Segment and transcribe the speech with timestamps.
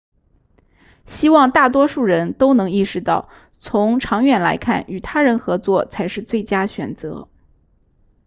[1.05, 7.27] 希望大多数人都能意识到从长远来看与他人合作才是最佳选择